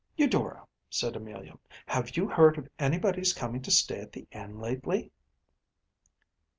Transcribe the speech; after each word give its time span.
‚ÄúEudora,‚ÄĚ 0.17 0.65
said 0.89 1.15
Amelia, 1.15 1.59
“have 1.85 2.17
you 2.17 2.27
heard 2.27 2.57
of 2.57 2.67
anybody’s 2.79 3.33
coming 3.33 3.61
to 3.61 3.69
stay 3.69 3.99
at 4.01 4.11
the 4.11 4.27
inn 4.31 4.57
lately? 4.59 5.11